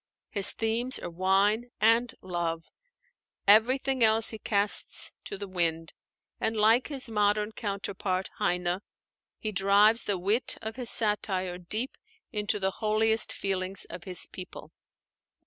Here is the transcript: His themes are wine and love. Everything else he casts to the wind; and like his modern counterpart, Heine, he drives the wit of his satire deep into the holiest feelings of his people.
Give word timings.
His 0.31 0.53
themes 0.53 0.97
are 0.97 1.11
wine 1.11 1.69
and 1.79 2.15
love. 2.23 2.63
Everything 3.47 4.03
else 4.03 4.29
he 4.29 4.39
casts 4.39 5.11
to 5.25 5.37
the 5.37 5.47
wind; 5.47 5.93
and 6.39 6.57
like 6.57 6.87
his 6.87 7.07
modern 7.07 7.51
counterpart, 7.51 8.31
Heine, 8.39 8.79
he 9.37 9.51
drives 9.51 10.05
the 10.05 10.17
wit 10.17 10.57
of 10.59 10.75
his 10.75 10.89
satire 10.89 11.59
deep 11.59 11.97
into 12.31 12.59
the 12.59 12.71
holiest 12.81 13.31
feelings 13.31 13.85
of 13.91 14.05
his 14.05 14.25
people. 14.25 14.71